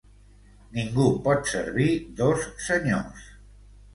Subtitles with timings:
[0.77, 1.89] Ningú pot servir
[2.21, 3.31] dos senyors.